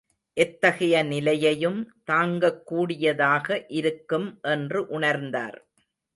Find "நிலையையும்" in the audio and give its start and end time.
1.03-1.93